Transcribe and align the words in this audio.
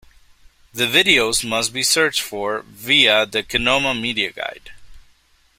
The 0.73 0.87
videos 0.87 1.47
must 1.47 1.73
be 1.73 1.83
searched 1.83 2.21
for 2.21 2.63
via 2.67 3.27
the 3.27 3.43
Kinoma 3.43 3.93
media 3.93 4.31
guide. 4.31 4.71